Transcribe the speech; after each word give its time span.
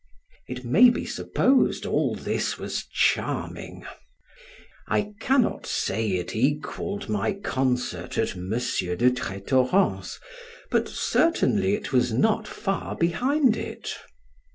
It 0.47 0.65
may 0.65 0.89
be 0.89 1.05
supposed 1.05 1.85
all 1.85 2.15
this 2.15 2.57
was 2.57 2.87
charming; 2.91 3.85
I 4.87 5.13
cannot 5.19 5.67
say 5.67 6.13
it 6.13 6.35
equalled 6.35 7.07
my 7.07 7.33
concert 7.33 8.17
at 8.17 8.35
Monsieur 8.35 8.95
de 8.95 9.11
Tretoren's, 9.11 10.19
but 10.71 10.87
certainly 10.89 11.75
it 11.75 11.93
was 11.93 12.11
not 12.11 12.47
far 12.47 12.95
behind 12.95 13.55
it. 13.55 13.93